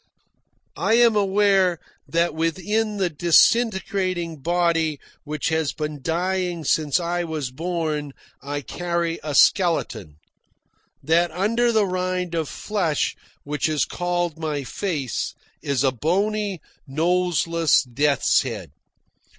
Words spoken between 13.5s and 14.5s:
is called